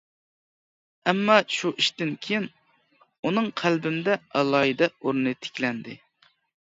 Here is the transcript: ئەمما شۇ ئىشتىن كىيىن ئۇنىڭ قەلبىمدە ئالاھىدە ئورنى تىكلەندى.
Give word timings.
ئەمما 1.11 1.35
شۇ 1.55 1.71
ئىشتىن 1.81 2.13
كىيىن 2.23 2.47
ئۇنىڭ 3.29 3.51
قەلبىمدە 3.63 4.17
ئالاھىدە 4.41 4.89
ئورنى 4.97 5.35
تىكلەندى. 5.47 6.01